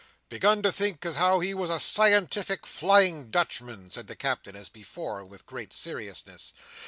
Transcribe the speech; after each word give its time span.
"Began 0.29 0.63
to 0.63 0.71
think 0.71 1.05
as 1.05 1.17
how 1.17 1.41
he 1.41 1.53
was 1.53 1.69
a 1.69 1.79
scientific 1.79 2.65
Flying 2.65 3.29
Dutchman!" 3.29 3.91
said 3.91 4.07
the 4.07 4.15
Captain, 4.15 4.55
as 4.55 4.67
before, 4.67 5.19
and 5.21 5.29
with 5.29 5.45
great 5.45 5.73
seriousness. 5.73 6.53